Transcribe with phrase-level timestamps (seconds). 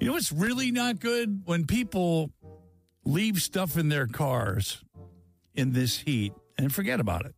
[0.00, 1.42] You know what's really not good?
[1.44, 2.30] When people
[3.04, 4.84] leave stuff in their cars
[5.54, 7.34] in this heat and forget about it.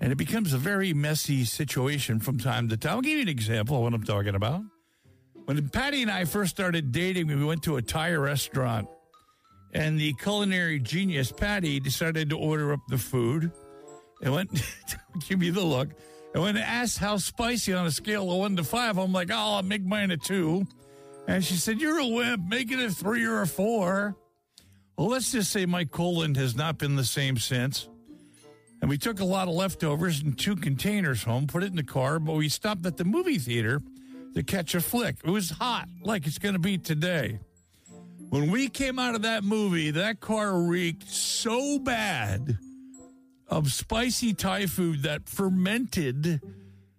[0.00, 2.92] And it becomes a very messy situation from time to time.
[2.92, 4.62] I'll give you an example of what I'm talking about.
[5.46, 8.86] When Patty and I first started dating, we went to a Thai restaurant,
[9.72, 13.50] and the culinary genius Patty decided to order up the food.
[14.20, 14.50] And went,
[15.28, 15.88] give me the look.
[16.34, 19.56] And when asked how spicy on a scale of one to five, I'm like, oh,
[19.56, 20.66] I'll make mine a two.
[21.28, 24.16] And she said, You're a wimp, make it a three or a four.
[24.96, 27.86] Well, let's just say my colon has not been the same since.
[28.80, 31.82] And we took a lot of leftovers in two containers home, put it in the
[31.82, 33.82] car, but we stopped at the movie theater
[34.34, 35.16] to catch a flick.
[35.22, 37.40] It was hot, like it's going to be today.
[38.30, 42.58] When we came out of that movie, that car reeked so bad
[43.48, 46.40] of spicy Thai food that fermented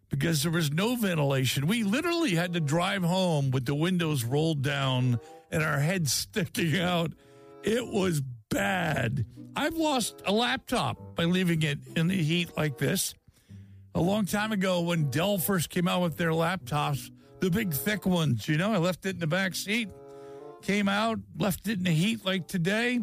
[0.10, 1.68] because there was no ventilation.
[1.68, 5.20] We literally had to drive home with the windows rolled down
[5.52, 7.12] and our heads sticking out.
[7.64, 9.26] It was bad.
[9.56, 13.14] I've lost a laptop by leaving it in the heat like this.
[13.96, 18.06] A long time ago, when Dell first came out with their laptops, the big thick
[18.06, 19.90] ones, you know, I left it in the back seat,
[20.62, 23.00] came out, left it in the heat like today,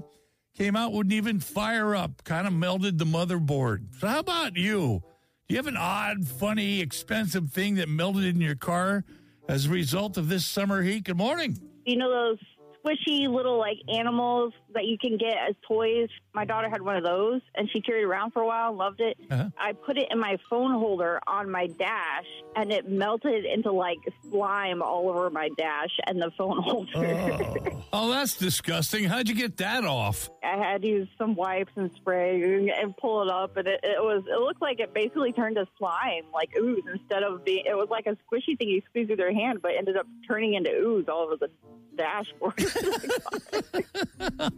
[0.57, 3.89] came out, wouldn't even fire up, kind of melted the motherboard.
[3.99, 5.03] So, how about you?
[5.49, 9.05] Do you have an odd, funny, expensive thing that melted in your car
[9.49, 11.05] as a result of this summer heat?
[11.05, 11.57] Good morning.
[11.85, 12.39] You know those
[12.85, 16.09] squishy little like animals that you can get as toys.
[16.35, 19.01] My daughter had one of those and she carried it around for a while, loved
[19.01, 19.17] it.
[19.31, 19.51] Uh-huh.
[19.57, 23.99] I put it in my phone holder on my dash and it melted into like
[24.29, 27.71] slime all over my dash and the phone holder.
[27.73, 29.05] Oh, oh that's disgusting.
[29.05, 30.29] How'd you get that off?
[30.47, 34.03] I had to use some wipes and spray and pull it up and it, it
[34.03, 37.75] was it looked like it basically turned to slime, like ooze instead of being it
[37.75, 40.71] was like a squishy thing you squeeze with your hand, but ended up turning into
[40.71, 41.51] ooze all over the
[41.97, 42.55] dashboard.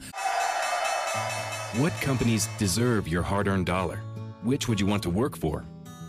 [1.77, 3.99] What companies deserve your hard earned dollar?
[4.43, 5.65] Which would you want to work for?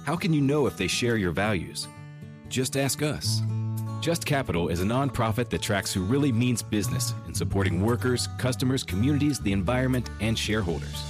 [0.06, 1.88] How can you know if they share your values?
[2.48, 3.42] Just ask us.
[4.02, 8.82] Just Capital is a nonprofit that tracks who really means business in supporting workers, customers,
[8.82, 11.04] communities, the environment, and shareholders.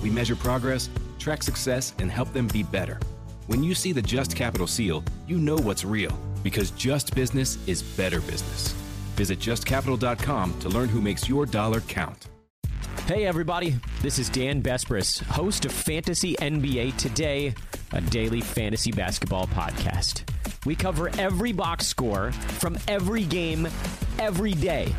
[0.00, 3.00] We measure progress, track success, and help them be better.
[3.48, 7.82] When you see the Just Capital seal, you know what's real because just business is
[7.82, 8.70] better business.
[9.16, 12.28] Visit justcapital.com to learn who makes your dollar count.
[13.06, 13.76] Hey, everybody.
[14.02, 17.54] This is Dan Besbris, host of Fantasy NBA Today,
[17.92, 20.22] a daily fantasy basketball podcast.
[20.66, 23.68] We cover every box score from every game,
[24.18, 24.92] every day.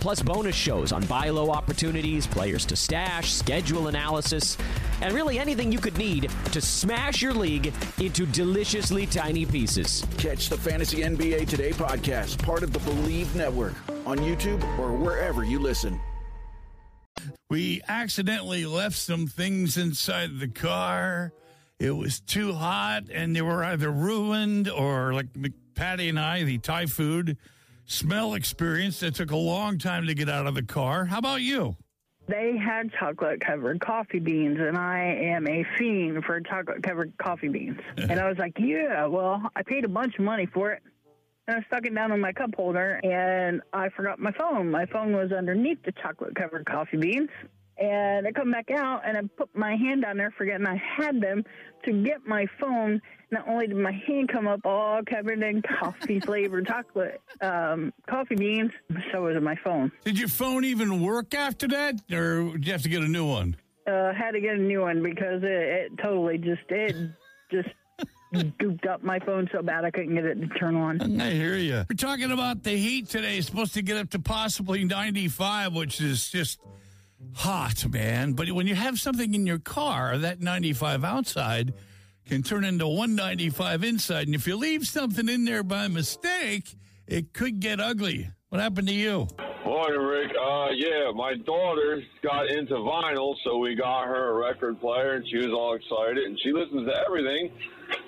[0.00, 4.56] Plus, bonus shows on buy low opportunities, players to stash, schedule analysis,
[5.02, 10.04] and really anything you could need to smash your league into deliciously tiny pieces.
[10.16, 13.74] Catch the Fantasy NBA Today podcast, part of the Bleav Network,
[14.06, 16.00] on YouTube or wherever you listen.
[17.50, 21.32] We accidentally left some things inside the car.
[21.82, 25.26] It was too hot, and they were either ruined or, like
[25.74, 27.36] Patty and I, the Thai food
[27.86, 29.02] smell experience.
[29.02, 31.06] It took a long time to get out of the car.
[31.06, 31.74] How about you?
[32.28, 37.48] They had chocolate covered coffee beans, and I am a fiend for chocolate covered coffee
[37.48, 37.80] beans.
[37.96, 40.84] and I was like, yeah, well, I paid a bunch of money for it.
[41.48, 44.70] And I stuck it down in my cup holder, and I forgot my phone.
[44.70, 47.30] My phone was underneath the chocolate covered coffee beans.
[47.82, 51.20] And I come back out, and I put my hand down there, forgetting I had
[51.20, 51.42] them,
[51.84, 53.02] to get my phone.
[53.32, 58.36] Not only did my hand come up all covered in coffee flavored chocolate um, coffee
[58.36, 58.70] beans,
[59.10, 59.90] so was my phone.
[60.04, 63.26] Did your phone even work after that, or did you have to get a new
[63.26, 63.56] one?
[63.84, 66.94] Uh, had to get a new one because it, it totally just it
[67.50, 67.68] just
[68.60, 71.20] gooped up my phone so bad I couldn't get it to turn on.
[71.20, 71.84] I hear you.
[71.90, 73.38] We're talking about the heat today.
[73.38, 76.60] It's supposed to get up to possibly 95, which is just
[77.34, 78.32] hot, man.
[78.32, 81.74] But when you have something in your car, that 95 outside
[82.26, 84.26] can turn into 195 inside.
[84.26, 86.76] And if you leave something in there by mistake,
[87.06, 88.30] it could get ugly.
[88.48, 89.28] What happened to you?
[89.64, 90.30] Morning, Rick.
[90.30, 95.24] Uh, yeah, my daughter got into vinyl, so we got her a record player, and
[95.28, 97.50] she was all excited, and she listens to everything.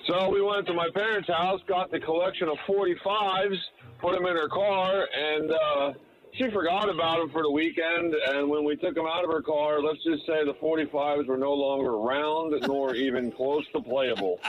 [0.07, 3.57] So we went to my parents' house, got the collection of 45s,
[3.99, 5.93] put them in her car, and uh,
[6.37, 9.41] she forgot about them for the weekend, and when we took them out of her
[9.41, 14.39] car, let's just say the 45s were no longer round nor even close to playable.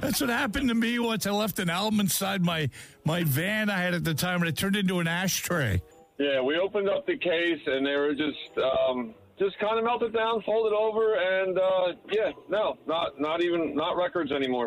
[0.00, 2.68] That's what happened to me once I left an album inside my
[3.04, 5.82] my van I had at the time, and it turned into an ashtray.
[6.18, 10.12] Yeah, we opened up the case, and they were just um, just kind of melted
[10.12, 14.66] down, folded over, and uh, yeah, no, not not even not records anymore.